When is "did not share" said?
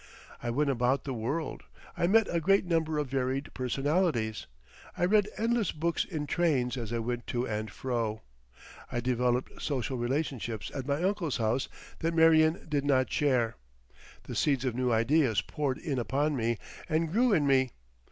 12.67-13.57